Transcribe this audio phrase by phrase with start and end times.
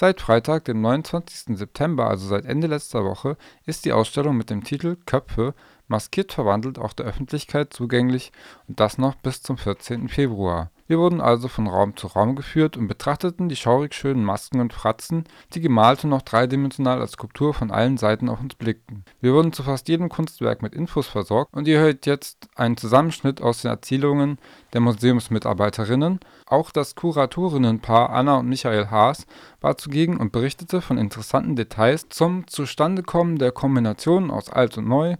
[0.00, 1.58] Seit Freitag, dem 29.
[1.58, 5.54] September, also seit Ende letzter Woche, ist die Ausstellung mit dem Titel Köpfe–
[5.88, 8.32] maskiert verwandelt auch der Öffentlichkeit zugänglich
[8.68, 10.08] und das noch bis zum 14.
[10.08, 10.70] Februar.
[10.88, 14.72] Wir wurden also von Raum zu Raum geführt und betrachteten die schaurig schönen Masken und
[14.72, 19.04] Fratzen, die gemalt und noch dreidimensional als Skulptur von allen Seiten auf uns blickten.
[19.20, 23.42] Wir wurden zu fast jedem Kunstwerk mit Infos versorgt und ihr hört jetzt einen Zusammenschnitt
[23.42, 24.38] aus den Erzählungen
[24.72, 26.20] der Museumsmitarbeiterinnen.
[26.46, 29.26] Auch das Kuratorinnenpaar Anna und Michael Haas
[29.60, 35.16] war zugegen und berichtete von interessanten Details zum Zustandekommen der Kombination aus alt und neu,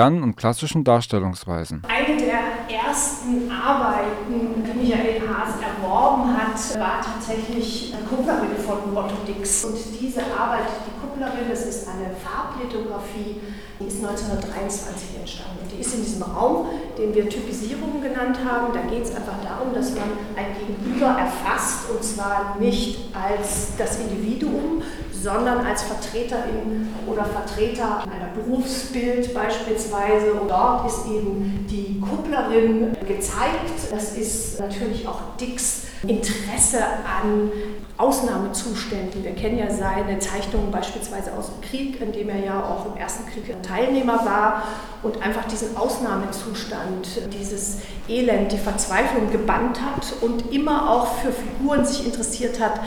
[0.00, 1.82] modernen und klassischen Darstellungsweisen.
[1.86, 9.16] Eine der ersten Arbeiten, die Michael Haas erworben hat, war tatsächlich eine Kupplerin von Otto
[9.28, 9.62] Dix.
[9.66, 13.42] Und diese Arbeit, die Kupplerin, das ist eine Farblithografie,
[13.78, 15.68] die ist 1923 entstanden.
[15.70, 18.72] Die ist in diesem Raum, den wir Typisierung genannt haben.
[18.72, 24.00] Da geht es einfach darum, dass man ein Gegenüber erfasst und zwar nicht als das
[24.00, 24.80] Individuum,
[25.22, 29.89] sondern als Vertreterin oder Vertreter einer Berufsbild beispielsweise.
[30.40, 33.90] Und dort ist eben die Kupplerin gezeigt.
[33.90, 37.50] Das ist natürlich auch Dicks Interesse an
[37.98, 39.22] Ausnahmezuständen.
[39.22, 42.96] Wir kennen ja seine Zeichnungen beispielsweise aus dem Krieg, in dem er ja auch im
[42.96, 44.62] Ersten Krieg Teilnehmer war
[45.02, 47.06] und einfach diesen Ausnahmezustand,
[47.38, 52.80] dieses Elend, die Verzweiflung gebannt hat und immer auch für Figuren sich interessiert hat,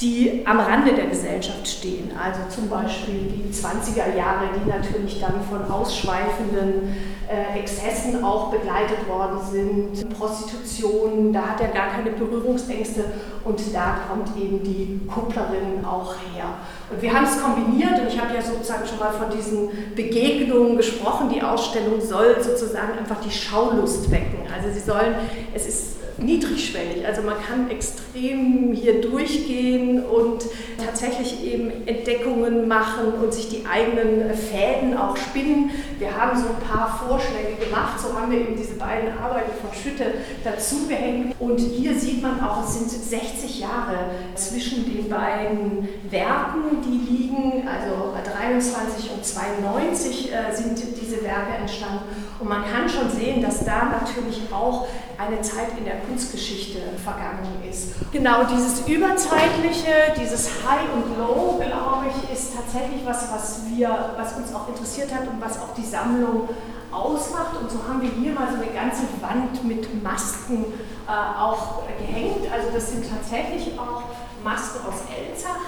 [0.00, 2.10] die am Rande der Gesellschaft stehen.
[2.18, 6.94] Also zum Beispiel die 20er Jahre, die natürlich dann von ausschweifenden
[7.28, 13.04] äh, Exzessen auch begleitet worden sind, Prostitution, da hat er gar keine Berührungsängste
[13.44, 16.46] und da kommt eben die Kupplerin auch her.
[16.90, 20.76] Und wir haben es kombiniert und ich habe ja sozusagen schon mal von diesen Begegnungen
[20.76, 21.30] gesprochen.
[21.32, 24.39] Die Ausstellung soll sozusagen einfach die Schaulust wecken.
[24.60, 25.14] Also sie sollen,
[25.54, 27.06] es ist niedrigschwellig.
[27.06, 30.44] Also man kann extrem hier durchgehen und
[30.84, 35.70] tatsächlich eben Entdeckungen machen und sich die eigenen Fäden auch spinnen.
[35.98, 39.72] Wir haben so ein paar Vorschläge gemacht, so haben wir eben diese beiden Arbeiten von
[39.72, 40.12] Schütte
[40.44, 41.34] dazu gehängt.
[41.38, 47.66] Und hier sieht man auch, es sind 60 Jahre zwischen den beiden Werken, die liegen,
[47.66, 52.04] also 23 und 92 äh, sind diese Werke entstanden.
[52.40, 54.86] Und man kann schon sehen, dass da natürlich auch
[55.18, 57.92] eine Zeit in der Kunstgeschichte vergangen ist.
[58.12, 64.32] Genau dieses Überzeitliche, dieses High und Low, glaube ich, ist tatsächlich was, was, wir, was
[64.38, 66.48] uns auch interessiert hat und was auch die Sammlung
[66.90, 67.60] ausmacht.
[67.60, 70.64] Und so haben wir hier mal so eine ganze Wand mit Masken
[71.06, 72.50] äh, auch gehängt.
[72.50, 74.02] Also das sind tatsächlich auch
[74.42, 75.60] Masken aus Elzach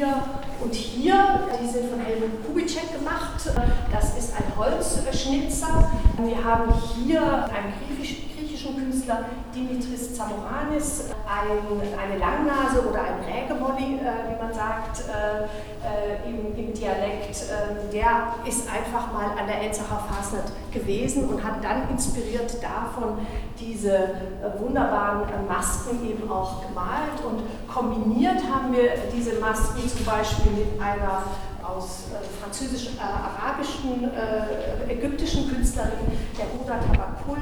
[0.00, 0.22] hier
[0.62, 1.40] und hier.
[1.62, 3.34] Die sind von Helmut Kubitschek gemacht.
[3.92, 5.90] Das ist ein Holzschnitzer.
[6.18, 6.72] Wir haben
[7.04, 14.42] hier einen griechischen griechischen Künstler Dimitris Zamoranis, ein, eine Langnase oder ein Rägemolli, äh, wie
[14.42, 20.04] man sagt äh, äh, im, im, Dialekt, äh, der ist einfach mal an der Elzacher
[20.08, 23.26] Fasnet gewesen und hat dann inspiriert davon
[23.58, 27.20] diese äh, wunderbaren Masken eben auch gemalt.
[27.24, 27.42] Und
[27.72, 31.24] kombiniert haben wir diese Masken zum Beispiel mit einer
[31.62, 35.92] aus äh, französisch-arabischen, äh, äh, ägyptischen Künstlerin,
[36.36, 37.38] der Huda Tabakul,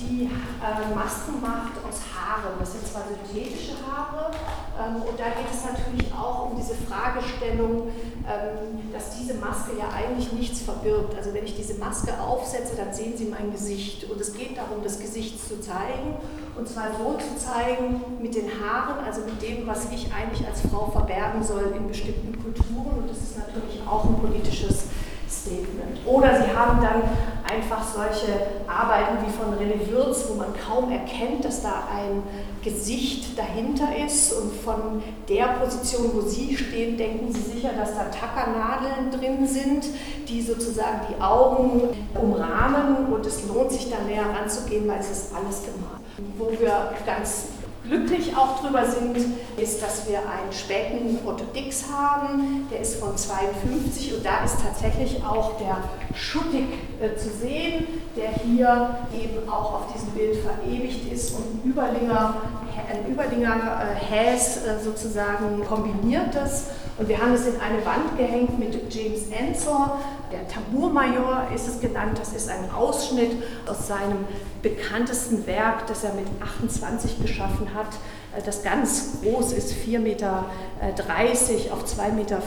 [0.00, 2.58] die äh, Masken macht aus Haaren.
[2.58, 4.30] Das sind zwar synthetische Haare,
[4.78, 7.88] ähm, und da geht es natürlich auch um diese Fragestellung,
[8.26, 11.16] ähm, dass diese Maske ja eigentlich nichts verbirgt.
[11.16, 14.08] Also wenn ich diese Maske aufsetze, dann sehen Sie mein Gesicht.
[14.08, 16.16] Und es geht darum, das Gesicht zu zeigen.
[16.56, 20.60] Und zwar so zu zeigen mit den Haaren, also mit dem, was ich eigentlich als
[20.60, 23.02] Frau verbergen soll in bestimmten Kulturen.
[23.02, 24.84] Und das ist natürlich auch ein politisches
[25.30, 26.06] Statement.
[26.06, 27.02] Oder sie haben dann
[27.48, 28.32] einfach solche
[28.66, 32.22] Arbeiten wie von René Würz, wo man kaum erkennt, dass da ein
[32.62, 38.04] Gesicht dahinter ist und von der Position, wo Sie stehen, denken Sie sicher, dass da
[38.04, 39.84] Tackernadeln drin sind,
[40.28, 41.82] die sozusagen die Augen
[42.14, 46.02] umrahmen und es lohnt sich da näher ranzugehen, weil es ist alles gemalt.
[46.36, 47.46] Wo wir ganz
[47.88, 49.16] glücklich auch drüber sind,
[49.56, 54.58] ist, dass wir einen späten Otto Dix haben, der ist von 52 und da ist
[54.62, 55.78] tatsächlich auch der
[56.14, 56.66] Schuttig
[57.00, 57.86] äh, zu sehen,
[58.16, 62.34] der hier eben auch auf diesem Bild verewigt ist und Überlinger,
[62.88, 66.66] ein Überlinger äh, Häs äh, sozusagen kombiniert das.
[66.98, 69.98] Und wir haben es in eine Wand gehängt mit James Ensor,
[70.32, 74.26] der Tambourmajor ist es genannt, das ist ein Ausschnitt aus seinem
[74.62, 77.86] bekanntesten Werk, das er mit 28 geschaffen hat,
[78.44, 80.44] das ganz groß ist, 4,30 Meter
[80.80, 82.40] äh, auf 2,50 Meter.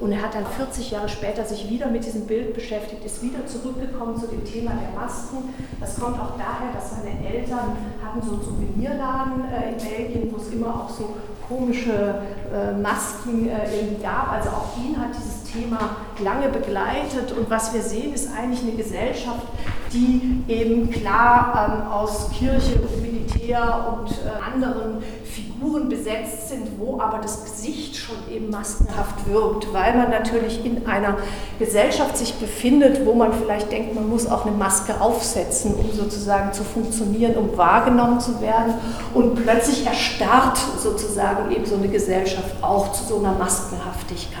[0.00, 3.46] Und er hat dann 40 Jahre später sich wieder mit diesem Bild beschäftigt, ist wieder
[3.46, 5.54] zurückgekommen zu dem Thema der Masken.
[5.78, 10.36] Das kommt auch daher, dass seine Eltern hatten so einen Souvenirladen äh, in Belgien, wo
[10.36, 11.14] es immer auch so
[11.46, 12.22] komische
[12.52, 14.32] äh, Masken äh, irgendwie gab.
[14.32, 18.72] Also auch ihn hat dieses Thema lange begleitet und was wir sehen, ist eigentlich eine
[18.72, 19.46] Gesellschaft,
[19.92, 27.00] die eben klar ähm, aus Kirche und Militär und äh, anderen Figuren besetzt sind, wo
[27.00, 31.18] aber das Gesicht schon eben maskenhaft wirkt, weil man natürlich in einer
[31.58, 36.52] Gesellschaft sich befindet, wo man vielleicht denkt, man muss auch eine Maske aufsetzen, um sozusagen
[36.52, 38.74] zu funktionieren, um wahrgenommen zu werden
[39.12, 44.40] und plötzlich erstarrt sozusagen eben so eine Gesellschaft auch zu so einer Maskenhaftigkeit.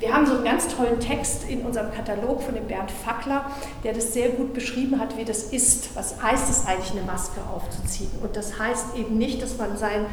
[0.00, 3.44] Wir haben so einen ganz tollen Text in unserem Katalog von dem Bernd Fackler,
[3.84, 5.94] der das sehr gut beschrieben hat, wie das ist.
[5.94, 8.10] Was heißt es eigentlich, eine Maske aufzuziehen?
[8.22, 10.06] Und das heißt eben nicht, dass man sein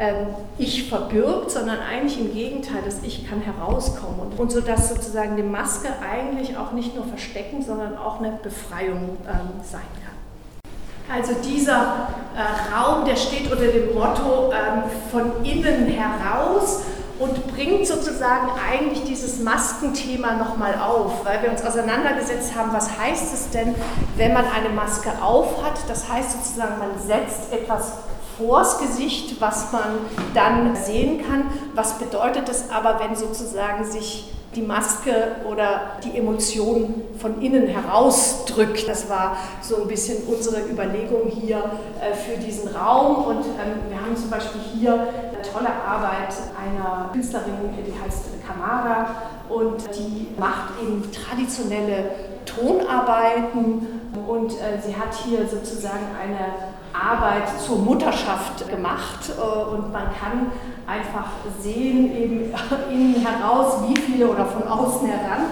[0.00, 0.26] ähm,
[0.58, 4.18] Ich verbirgt, sondern eigentlich im Gegenteil, das Ich kann herauskommen.
[4.18, 8.40] Und, und so dass sozusagen die Maske eigentlich auch nicht nur verstecken, sondern auch eine
[8.42, 11.16] Befreiung ähm, sein kann.
[11.16, 14.82] Also dieser äh, Raum, der steht unter dem Motto ähm,
[15.12, 16.82] von innen heraus
[17.18, 23.34] und bringt sozusagen eigentlich dieses Maskenthema nochmal auf, weil wir uns auseinandergesetzt haben, was heißt
[23.34, 23.74] es denn,
[24.16, 25.80] wenn man eine Maske aufhat?
[25.88, 27.92] Das heißt sozusagen, man setzt etwas
[28.38, 29.98] vors Gesicht, was man
[30.34, 31.50] dann sehen kann.
[31.74, 38.88] Was bedeutet es aber, wenn sozusagen sich die Maske oder die Emotion von innen herausdrückt.
[38.88, 41.58] Das war so ein bisschen unsere Überlegung hier
[42.00, 43.24] äh, für diesen Raum.
[43.24, 47.52] Und ähm, wir haben zum Beispiel hier eine tolle Arbeit einer Künstlerin,
[47.86, 49.14] die heißt Kamara
[49.48, 52.10] und die macht eben traditionelle
[52.48, 53.86] Tonarbeiten
[54.26, 56.52] und äh, sie hat hier sozusagen eine
[56.92, 60.52] Arbeit zur Mutterschaft gemacht äh, und man kann
[60.86, 61.30] einfach
[61.60, 62.54] sehen, eben
[62.90, 65.46] innen heraus, wie viele oder von außen heran,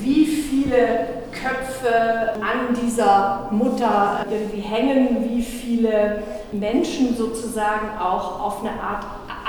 [0.00, 6.22] wie viele Köpfe an dieser Mutter irgendwie hängen, wie viele
[6.52, 9.04] Menschen sozusagen auch auf eine Art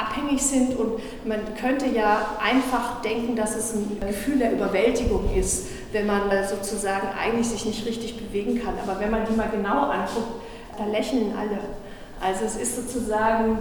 [0.10, 5.68] abhängig sind und man könnte ja einfach denken, dass es ein Gefühl der Überwältigung ist,
[5.92, 8.74] wenn man sozusagen eigentlich sich nicht richtig bewegen kann.
[8.84, 10.42] Aber wenn man die mal genau anguckt,
[10.78, 11.60] da lächeln alle.
[12.22, 13.58] Also es ist sozusagen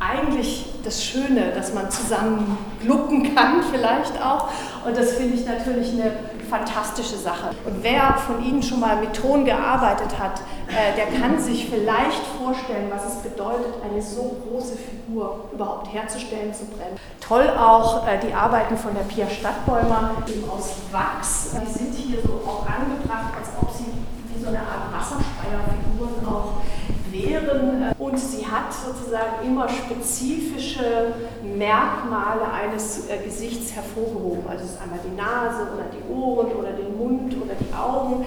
[0.00, 4.48] eigentlich das Schöne, dass man zusammen glucken kann vielleicht auch.
[4.84, 6.12] Und das finde ich natürlich eine
[6.48, 7.50] fantastische Sache.
[7.64, 12.22] Und wer von Ihnen schon mal mit Ton gearbeitet hat, äh, der kann sich vielleicht
[12.38, 16.96] vorstellen, was es bedeutet, eine so große Figur überhaupt herzustellen zu brennen.
[17.20, 21.50] Toll auch äh, die Arbeiten von der Pia Stadtbäumer eben aus Wachs.
[21.60, 23.84] Die sind hier so auch angebracht, als ob sie
[24.34, 24.89] wie so eine Art
[27.52, 27.92] wären.
[27.98, 34.44] Und sie hat sozusagen immer spezifische Merkmale eines äh, Gesichts hervorgehoben.
[34.48, 38.24] Also es ist einmal die Nase oder die Ohren oder den Mund oder die Augen.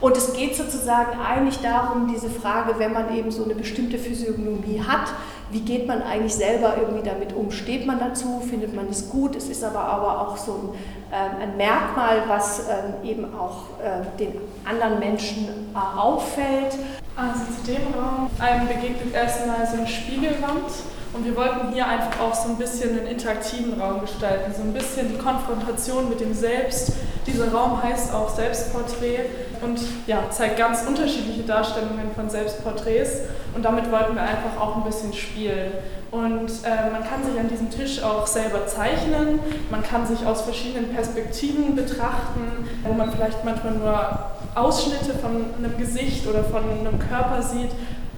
[0.00, 4.82] Und es geht sozusagen eigentlich darum, diese Frage, wenn man eben so eine bestimmte Physiognomie
[4.86, 5.08] hat,
[5.50, 7.52] wie geht man eigentlich selber irgendwie damit um?
[7.52, 8.40] Steht man dazu?
[8.40, 9.36] Findet man es gut?
[9.36, 10.68] Es ist aber, aber auch so ein,
[11.12, 14.32] äh, ein Merkmal, was äh, eben auch äh, den
[14.64, 16.76] anderen Menschen äh, auffällt.
[17.16, 20.68] Also zu dem Raum einem begegnet erstmal so eine Spiegelwand
[21.14, 24.74] und wir wollten hier einfach auch so ein bisschen einen interaktiven Raum gestalten, so ein
[24.74, 26.92] bisschen die Konfrontation mit dem Selbst.
[27.26, 29.30] Dieser Raum heißt auch Selbstporträt
[29.62, 33.20] und ja, zeigt ganz unterschiedliche Darstellungen von Selbstporträts
[33.54, 35.72] und damit wollten wir einfach auch ein bisschen spielen.
[36.10, 39.40] Und äh, man kann sich an diesem Tisch auch selber zeichnen,
[39.70, 45.76] man kann sich aus verschiedenen Perspektiven betrachten, wo man vielleicht manchmal nur Ausschnitte von einem
[45.78, 47.70] Gesicht oder von einem Körper sieht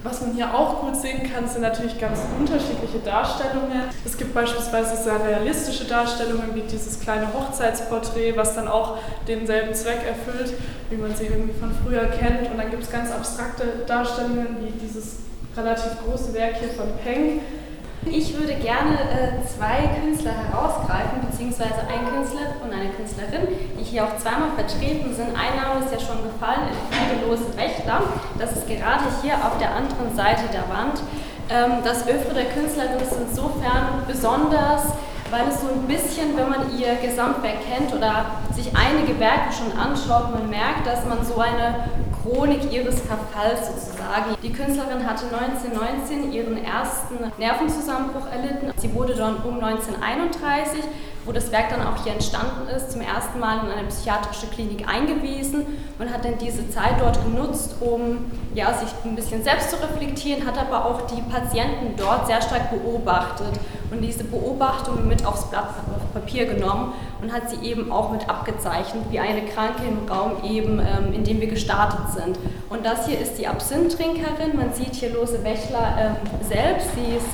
[0.04, 3.82] was man hier auch gut sehen kann, sind natürlich ganz unterschiedliche Darstellungen.
[4.04, 9.98] Es gibt beispielsweise sehr realistische Darstellungen wie dieses kleine Hochzeitsporträt, was dann auch denselben Zweck
[10.06, 10.54] erfüllt,
[10.90, 12.48] wie man sie irgendwie von früher kennt.
[12.50, 15.16] Und dann gibt es ganz abstrakte Darstellungen wie dieses
[15.56, 17.40] relativ große Werk hier von Peng,
[18.06, 24.04] ich würde gerne äh, zwei Künstler herausgreifen, beziehungsweise ein Künstler und eine Künstlerin, die hier
[24.04, 25.28] auch zweimal vertreten sind.
[25.28, 28.02] Ein Name ist ja schon gefallen, Friedelose Wächter.
[28.38, 31.02] Das ist gerade hier auf der anderen Seite der Wand.
[31.50, 34.94] Ähm, das Öffre der Künstlerin ist insofern besonders,
[35.30, 39.76] weil es so ein bisschen, wenn man ihr Gesamtwerk kennt oder sich einige Werke schon
[39.78, 41.84] anschaut, man merkt, dass man so eine
[42.22, 44.36] Chronik ihres Verfalls sozusagen.
[44.42, 48.72] Die Künstlerin hatte 1919 ihren ersten Nervenzusammenbruch erlitten.
[48.76, 50.84] Sie wurde dann um 1931
[51.28, 54.88] wo das Werk dann auch hier entstanden ist, zum ersten Mal in eine psychiatrische Klinik
[54.88, 55.66] eingewiesen
[55.98, 60.46] und hat dann diese Zeit dort genutzt, um ja, sich ein bisschen selbst zu reflektieren,
[60.46, 63.60] hat aber auch die Patienten dort sehr stark beobachtet
[63.90, 65.68] und diese Beobachtung mit aufs Blatt
[66.12, 66.92] Papier genommen
[67.22, 71.24] und hat sie eben auch mit abgezeichnet, wie eine Kranke im Raum eben, ähm, in
[71.24, 72.38] dem wir gestartet sind.
[72.68, 76.16] Und das hier ist die Absinth-Trinkerin, man sieht hier Lose Wächler ähm,
[76.48, 77.28] selbst, sie ist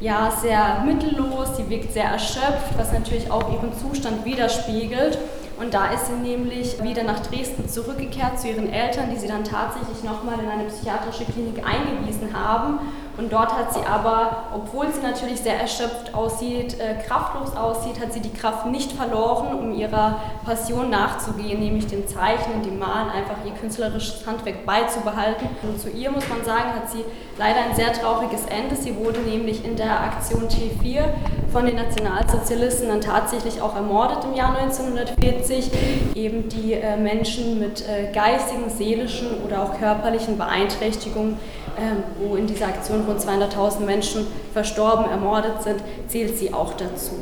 [0.00, 5.18] ja sehr mittellos, sie wirkt sehr erschöpft, was natürlich auch ihren Zustand widerspiegelt.
[5.58, 9.42] Und da ist sie nämlich wieder nach Dresden zurückgekehrt zu ihren Eltern, die sie dann
[9.42, 12.78] tatsächlich nochmal in eine psychiatrische Klinik eingewiesen haben.
[13.18, 18.12] Und dort hat sie aber, obwohl sie natürlich sehr erschöpft aussieht, äh, kraftlos aussieht, hat
[18.12, 23.36] sie die Kraft nicht verloren, um ihrer Passion nachzugehen, nämlich dem Zeichnen, dem Malen, einfach
[23.46, 25.48] ihr künstlerisches Handwerk beizubehalten.
[25.62, 27.04] Und zu ihr muss man sagen, hat sie
[27.38, 28.76] leider ein sehr trauriges Ende.
[28.76, 31.04] Sie wurde nämlich in der Aktion T4
[31.52, 35.70] von den Nationalsozialisten dann tatsächlich auch ermordet im Jahr 1940.
[36.14, 41.38] Eben die äh, Menschen mit äh, geistigen, seelischen oder auch körperlichen Beeinträchtigungen
[42.18, 47.14] wo in dieser Aktion rund 200.000 Menschen verstorben, ermordet sind, zählt sie auch dazu.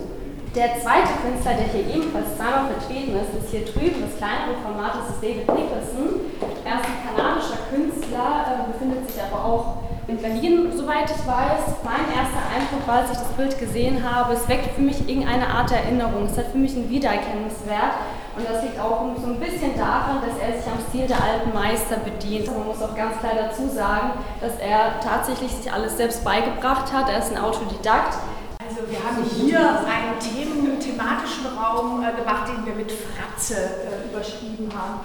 [0.55, 5.03] Der zweite Künstler, der hier ebenfalls zweimal vertreten ist, ist hier drüben, das kleinere Format,
[5.03, 6.31] das ist David Nicholson.
[6.63, 11.83] Er ist ein kanadischer Künstler, äh, befindet sich aber auch in Berlin, soweit ich weiß.
[11.83, 15.73] Mein erster Eindruck, als ich das Bild gesehen habe, es weckt für mich irgendeine Art
[15.73, 16.27] Erinnerung.
[16.31, 17.99] Es hat für mich einen Wiedererkennungswert.
[18.37, 21.55] Und das liegt auch so ein bisschen daran, dass er sich am Stil der alten
[21.55, 22.47] Meister bedient.
[22.47, 27.09] Man muss auch ganz klar dazu sagen, dass er tatsächlich sich alles selbst beigebracht hat.
[27.09, 28.19] Er ist ein Autodidakt.
[28.59, 34.11] Also wir haben hier einen Themen, thematischen Raum äh, gemacht, den wir mit Fratze äh,
[34.11, 35.01] überschrieben haben.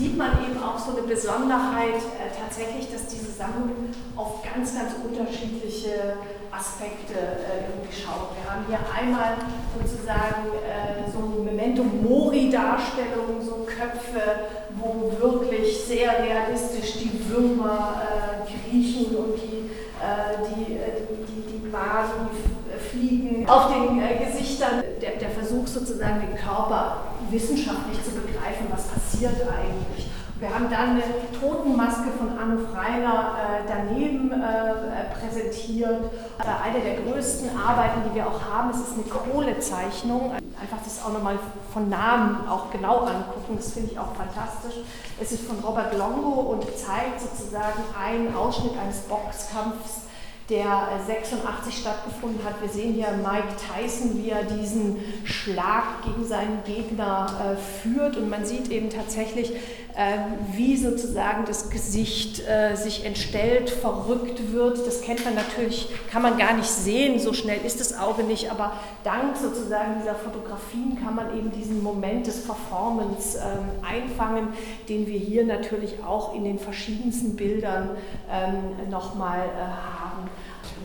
[0.00, 4.92] Sieht man eben auch so eine Besonderheit äh, tatsächlich, dass diese Sammlung auf ganz, ganz
[4.96, 6.16] unterschiedliche
[6.50, 8.32] Aspekte äh, irgendwie schaut.
[8.32, 9.36] Wir haben hier einmal
[9.76, 14.48] sozusagen äh, so Memento Mori-Darstellungen, so Köpfe,
[14.80, 19.68] wo wirklich sehr realistisch die Würmer äh, kriechen und die,
[20.00, 24.82] äh, die, die, die, die Magen, die Fliegen auf den äh, Gesichtern.
[25.02, 28.89] Der, der Versuch sozusagen den Körper wissenschaftlich zu begreifen, was
[29.20, 30.10] passiert eigentlich.
[30.38, 31.02] Wir haben dann eine
[31.38, 36.04] Totenmaske von Anne Freiner äh, daneben äh, präsentiert.
[36.38, 40.32] Äh, eine der größten Arbeiten, die wir auch haben, es ist eine Kohlezeichnung.
[40.58, 41.38] Einfach das auch nochmal
[41.74, 44.82] von Namen auch genau angucken, das finde ich auch fantastisch.
[45.20, 50.09] Es ist von Robert Longo und zeigt sozusagen einen Ausschnitt eines Boxkampfs
[50.50, 52.60] der 86 stattgefunden hat.
[52.60, 58.28] Wir sehen hier Mike Tyson, wie er diesen Schlag gegen seinen Gegner äh, führt und
[58.28, 59.52] man sieht eben tatsächlich,
[59.96, 60.18] äh,
[60.52, 64.84] wie sozusagen das Gesicht äh, sich entstellt, verrückt wird.
[64.86, 68.50] Das kennt man natürlich, kann man gar nicht sehen, so schnell ist das Auge nicht,
[68.50, 68.72] aber
[69.04, 74.48] dank sozusagen dieser Fotografien kann man eben diesen Moment des Performance ähm, einfangen,
[74.88, 77.90] den wir hier natürlich auch in den verschiedensten Bildern
[78.30, 79.99] ähm, nochmal äh, haben.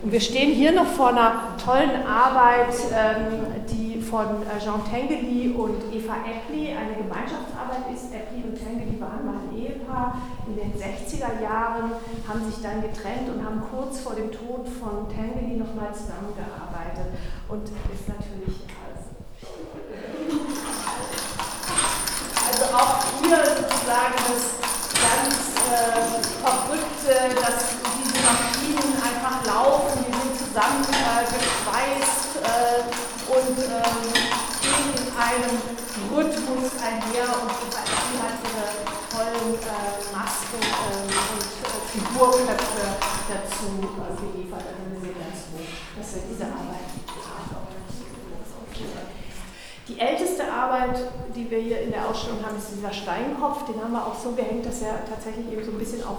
[0.05, 5.49] Und wir stehen hier noch vor einer tollen Arbeit, ähm, die von äh, Jean Tengeli
[5.49, 8.13] und Eva Eppli eine Gemeinschaftsarbeit ist.
[8.13, 11.93] Eppli und Tengeli waren mal ein Ehepaar in den 60er Jahren,
[12.29, 17.09] haben sich dann getrennt und haben kurz vor dem Tod von Tengeli nochmal zusammengearbeitet.
[17.49, 18.61] Und ist natürlich
[22.45, 24.53] also auch hier sozusagen das
[25.01, 27.84] ganz äh, Verrückte, Maschinen
[29.65, 32.85] einfach laufen, die sind zusammengeschweißt äh, äh,
[33.33, 34.13] und ähm,
[34.65, 35.57] in einem
[36.13, 38.67] Rhythmus einher und sie hat ihre
[39.09, 42.85] tollen äh, Masken ähm, und äh, Figurköpfe
[43.29, 44.65] dazu äh, geliefert.
[44.65, 45.65] Also wir sehen ganz froh,
[45.97, 46.89] dass wir diese Arbeit
[47.25, 47.65] haben.
[49.87, 50.97] Die älteste Arbeit,
[51.35, 53.65] die wir hier in der Ausstellung haben, ist dieser Steinkopf.
[53.65, 56.17] Den haben wir auch so gehängt, dass er tatsächlich eben so ein bisschen auf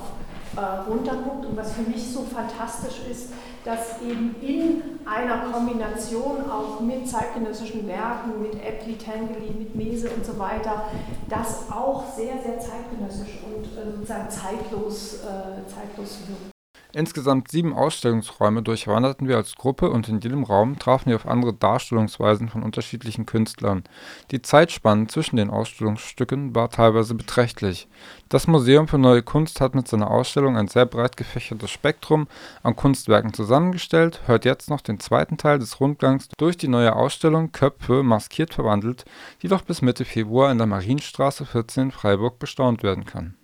[0.56, 1.46] äh, runterguckt.
[1.46, 3.32] Und was für mich so fantastisch ist,
[3.64, 10.24] dass eben in einer Kombination auch mit zeitgenössischen Werken, mit Epli, Tangeli, mit Mese und
[10.24, 10.84] so weiter,
[11.28, 16.55] das auch sehr, sehr zeitgenössisch und äh, sozusagen zeitlos, äh, zeitlos wirkt.
[16.96, 21.52] Insgesamt sieben Ausstellungsräume durchwanderten wir als Gruppe und in jedem Raum trafen wir auf andere
[21.52, 23.84] Darstellungsweisen von unterschiedlichen Künstlern.
[24.30, 27.86] Die Zeitspanne zwischen den Ausstellungsstücken war teilweise beträchtlich.
[28.30, 32.28] Das Museum für Neue Kunst hat mit seiner Ausstellung ein sehr breit gefächertes Spektrum
[32.62, 34.22] an Kunstwerken zusammengestellt.
[34.24, 39.04] Hört jetzt noch den zweiten Teil des Rundgangs durch die neue Ausstellung Köpfe maskiert verwandelt,
[39.42, 43.34] die noch bis Mitte Februar in der Marienstraße 14 in Freiburg bestaunt werden kann.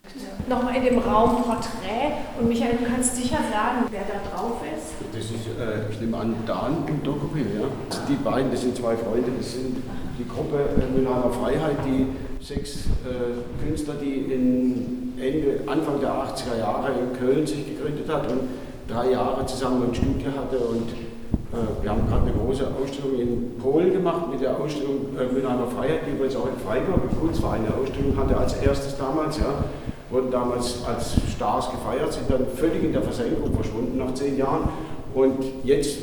[0.49, 4.95] Nochmal in dem Raum Porträt und Michael, du kannst sicher sagen, wer da drauf ist.
[5.15, 7.67] Das ist, äh, ich nehme an, Dan und Dokupil, ja.
[8.09, 9.77] Die beiden, das sind zwei Freunde, das sind
[10.19, 12.07] die Gruppe äh, Mülheimer Freiheit, die
[12.45, 18.31] sechs äh, Künstler, die in Ende, Anfang der 80er Jahre in Köln sich gegründet hat
[18.31, 18.41] und
[18.89, 23.59] drei Jahre zusammen ein Studio hatte und äh, wir haben gerade eine große Ausstellung in
[23.59, 27.65] Polen gemacht mit der Ausstellung äh, Mülheimer Freiheit, die übrigens auch in Freiburg im Kunstverein
[27.65, 29.65] eine Ausstellung hatte als erstes damals, ja
[30.13, 34.69] wurden damals als Stars gefeiert, sind dann völlig in der Versenkung verschwunden nach zehn Jahren.
[35.15, 35.99] Und jetzt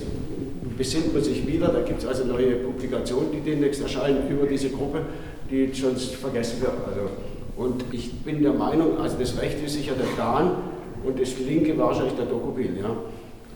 [0.77, 1.67] besinnt man sich wieder.
[1.67, 5.01] Da gibt es also neue Publikationen, die demnächst erscheinen über diese Gruppe,
[5.49, 6.73] die sonst vergessen wird.
[6.87, 7.09] Also,
[7.57, 10.51] und ich bin der Meinung, also das rechte ist sicher der Dan
[11.05, 12.77] und das linke wahrscheinlich der Dokupil.
[12.81, 12.91] Ja.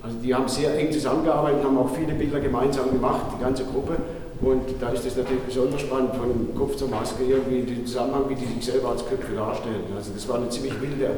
[0.03, 3.95] Also die haben sehr eng zusammengearbeitet, haben auch viele Bilder gemeinsam gemacht, die ganze Gruppe.
[4.43, 8.35] Und da ist es natürlich besonders spannend, von Kopf zur Maske irgendwie den Zusammenhang, wie
[8.35, 9.87] die sich selber als Köpfe darstellen.
[9.95, 11.11] Also das war eine ziemlich wilde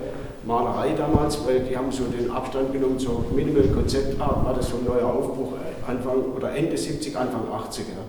[0.46, 4.78] Malerei damals, weil die haben so den Abstand genommen zur Minimal Konzeptart, war das so
[4.78, 5.54] ein neuer Aufbruch
[5.88, 8.06] Anfang oder Ende 70, Anfang 80er.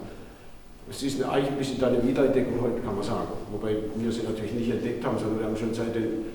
[0.90, 3.28] Es ist eigentlich ein bisschen eine Wiederentdeckung heute, kann man sagen.
[3.50, 6.28] Wobei wir sie natürlich nicht entdeckt haben, sondern wir haben schon seit dem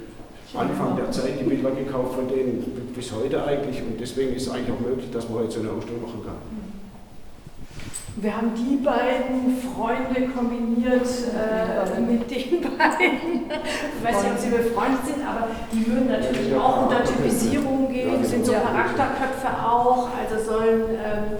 [0.53, 3.79] Anfang der Zeit die Bilder gekauft von denen bis heute eigentlich.
[3.81, 6.60] Und deswegen ist es eigentlich auch möglich, dass man heute so eine Ausstellung machen kann.
[8.17, 13.49] Wir haben die beiden Freunde kombiniert äh, mit den beiden.
[13.49, 18.23] Ich weiß nicht, ob sie befreundet sind, aber die würden natürlich auch unter Typisierung gehen,
[18.25, 21.37] sind so Charakterköpfe auch, also sollen ähm,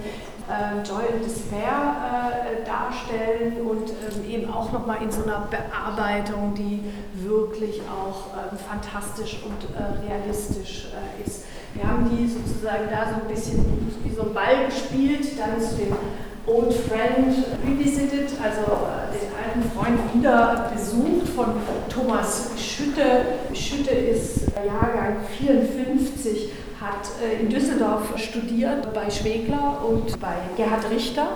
[0.48, 6.54] äh, Joy and Despair äh, darstellen und ähm, eben auch nochmal in so einer Bearbeitung,
[6.54, 6.80] die
[7.14, 11.44] wirklich auch ähm, fantastisch und äh, realistisch äh, ist.
[11.74, 13.64] Wir haben die sozusagen da so ein bisschen
[14.04, 15.96] wie so ein Ball gespielt, dann zu dem
[16.46, 17.32] Old Friend
[17.64, 21.54] Revisited, also äh, den alten Freund wieder besucht von
[21.88, 23.54] Thomas Schütte.
[23.54, 26.50] Schütte ist Jahrgang 54
[26.82, 31.28] hat äh, in Düsseldorf studiert bei Schwegler und bei Gerhard Richter.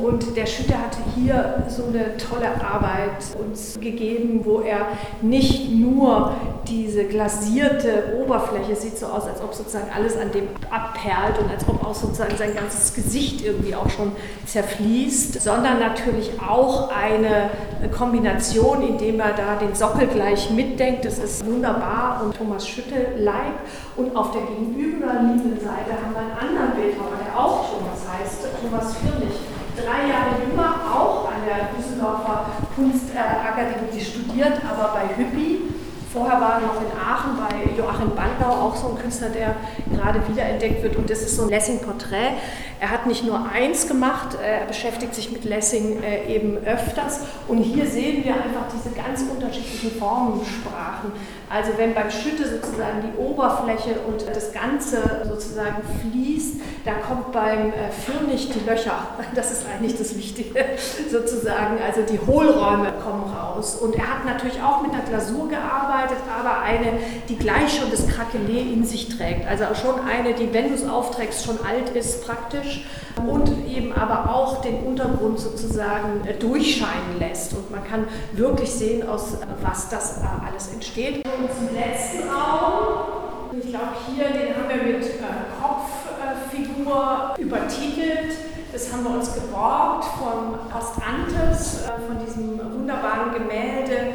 [0.00, 4.86] Und der Schütte hat hier so eine tolle Arbeit uns gegeben, wo er
[5.22, 6.34] nicht nur
[6.68, 11.68] diese glasierte Oberfläche sieht so aus, als ob sozusagen alles an dem abperlt und als
[11.68, 14.12] ob auch sozusagen sein ganzes Gesicht irgendwie auch schon
[14.46, 17.50] zerfließt, sondern natürlich auch eine
[17.96, 21.04] Kombination, indem er da den Sockel gleich mitdenkt.
[21.04, 23.54] Das ist wunderbar und Thomas Schütte-like.
[23.96, 24.42] Und auf der
[24.90, 29.34] gegenüberliegenden Seite haben wir einen anderen Bildhauer, der auch Thomas heißt, Thomas Firnig.
[29.76, 35.70] Drei Jahre jünger, auch an der Düsseldorfer Kunstakademie studiert, aber bei Hüppi
[36.12, 39.54] Vorher war er noch in Aachen bei Joachim Bandau, auch so ein Künstler, der
[39.94, 40.96] gerade wiederentdeckt wird.
[40.96, 42.32] Und das ist so ein Lessing-Porträt.
[42.80, 47.20] Er hat nicht nur eins gemacht, er beschäftigt sich mit Lessing äh, eben öfters.
[47.46, 51.12] Und hier sehen wir einfach diese ganz unterschiedlichen Formensprachen.
[51.50, 57.72] Also wenn beim Schütte sozusagen die Oberfläche und das Ganze sozusagen fließt, da kommt beim
[57.72, 59.08] äh, Firnig die Löcher.
[59.34, 60.64] Das ist eigentlich das Wichtige
[61.10, 61.78] sozusagen.
[61.84, 63.76] Also die Hohlräume kommen raus.
[63.76, 67.90] Und er hat natürlich auch mit einer Glasur gearbeitet arbeitet, aber eine, die gleich schon
[67.90, 69.46] das Krakelee in sich trägt.
[69.46, 72.84] Also schon eine, die, wenn du es aufträgst, schon alt ist praktisch
[73.26, 77.52] und eben aber auch den Untergrund sozusagen äh, durchscheinen lässt.
[77.54, 81.24] Und man kann wirklich sehen, aus was das äh, alles entsteht.
[81.40, 85.20] Und zum letzten Raum, ich glaube hier, den haben wir mit äh,
[85.60, 88.36] Kopffigur übertitelt.
[88.72, 94.14] Das haben wir uns geborgt von Horst Antes, von diesem wunderbaren Gemälde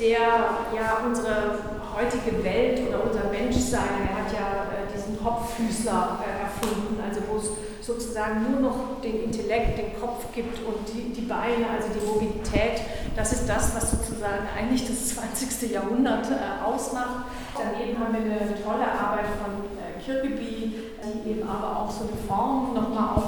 [0.00, 0.18] der
[0.74, 1.58] ja unsere
[1.94, 7.36] heutige Welt oder unser Menschsein, er hat ja äh, diesen Hopffüßler äh, erfunden, also wo
[7.38, 12.04] es sozusagen nur noch den Intellekt, den Kopf gibt und die, die Beine, also die
[12.04, 12.80] Mobilität.
[13.16, 15.70] Das ist das, was sozusagen eigentlich das 20.
[15.70, 17.26] Jahrhundert äh, ausmacht.
[17.56, 20.74] Daneben haben wir eine tolle Arbeit von äh, Kirkeby,
[21.04, 23.23] die eben aber auch so eine Form nochmal Christus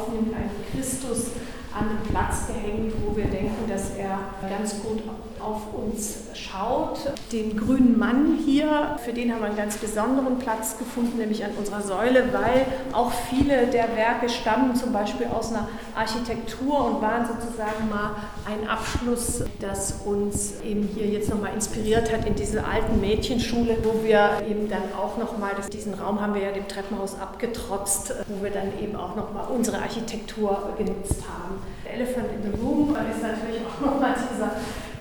[1.79, 5.03] an den Platz gehängt, wo wir denken, dass er ganz gut
[5.47, 6.99] auf uns schaut.
[7.33, 11.51] Den grünen Mann hier, für den haben wir einen ganz besonderen Platz gefunden, nämlich an
[11.57, 17.27] unserer Säule, weil auch viele der Werke stammen zum Beispiel aus einer Architektur und waren
[17.27, 23.01] sozusagen mal ein Abschluss, das uns eben hier jetzt nochmal inspiriert hat in diese alten
[23.01, 28.15] Mädchenschule, wo wir eben dann auch nochmal, diesen Raum haben wir ja dem Treppenhaus abgetrotzt,
[28.29, 31.66] wo wir dann eben auch nochmal unsere Architektur genutzt haben.
[31.85, 34.51] Elephant in the Room ist natürlich auch nochmal dieser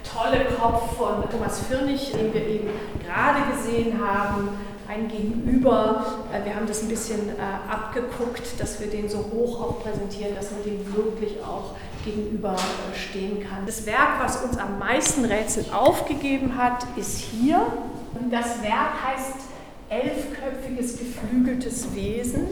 [0.04, 2.70] tolle Kopf von Thomas Firnig, den wir eben
[3.04, 4.50] gerade gesehen haben,
[4.88, 6.06] ein Gegenüber.
[6.32, 10.36] Äh, wir haben das ein bisschen äh, abgeguckt, dass wir den so hoch auch präsentieren,
[10.36, 11.72] dass man dem wirklich auch
[12.04, 13.66] gegenüber äh, stehen kann.
[13.66, 17.66] Das Werk, was uns am meisten Rätsel aufgegeben hat, ist hier.
[18.30, 19.36] Das Werk heißt
[19.90, 22.48] Elfköpfiges geflügeltes Wesen.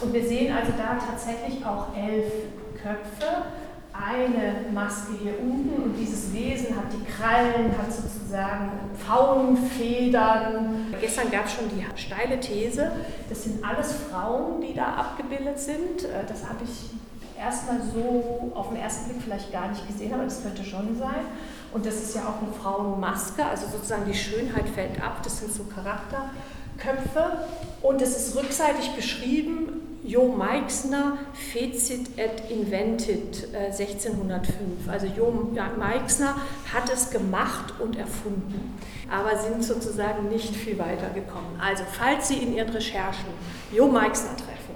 [0.00, 2.32] Und wir sehen also da tatsächlich auch elf
[2.82, 3.44] Köpfe
[3.92, 10.94] eine Maske hier unten und dieses Wesen hat die Krallen, hat sozusagen Pfauenfedern.
[11.00, 12.90] Gestern gab es schon die steile These,
[13.28, 16.04] das sind alles Frauen, die da abgebildet sind.
[16.04, 16.90] Äh, das habe ich
[17.38, 21.26] erstmal so auf den ersten Blick vielleicht gar nicht gesehen, aber das könnte schon sein.
[21.72, 25.52] Und das ist ja auch eine Frauenmaske, also sozusagen die Schönheit fällt ab, das sind
[25.52, 27.46] so Charakterköpfe.
[27.82, 34.88] Und es ist rückseitig beschrieben, Jo Meixner Fecit et Inventit äh, 1605.
[34.90, 36.36] Also Jo Meixner
[36.72, 38.74] hat es gemacht und erfunden,
[39.08, 41.60] aber sind sozusagen nicht viel weiter gekommen.
[41.60, 43.26] Also falls Sie in Ihren Recherchen
[43.70, 44.74] Jo Meixner treffen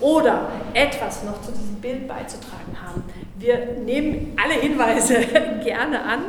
[0.00, 3.02] oder etwas noch zu diesem Bild beizutragen haben,
[3.38, 5.20] wir nehmen alle Hinweise
[5.64, 6.20] gerne an.